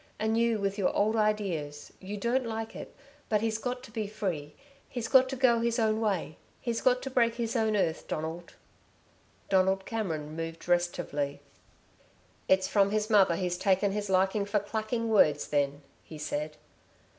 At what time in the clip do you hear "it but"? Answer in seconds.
2.75-3.41